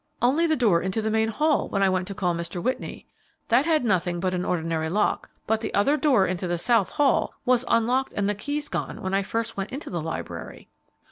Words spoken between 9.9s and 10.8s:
the library."